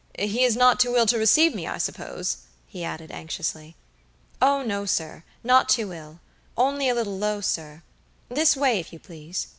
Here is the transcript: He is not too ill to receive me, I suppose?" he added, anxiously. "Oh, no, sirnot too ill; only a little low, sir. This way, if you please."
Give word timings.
He 0.17 0.43
is 0.43 0.55
not 0.55 0.79
too 0.79 0.95
ill 0.95 1.05
to 1.05 1.17
receive 1.19 1.53
me, 1.53 1.67
I 1.67 1.77
suppose?" 1.77 2.37
he 2.67 2.83
added, 2.83 3.11
anxiously. 3.11 3.75
"Oh, 4.41 4.63
no, 4.63 4.83
sirnot 4.85 5.69
too 5.69 5.93
ill; 5.93 6.19
only 6.57 6.89
a 6.89 6.95
little 6.95 7.19
low, 7.19 7.39
sir. 7.39 7.83
This 8.27 8.57
way, 8.57 8.79
if 8.79 8.91
you 8.91 8.97
please." 8.97 9.45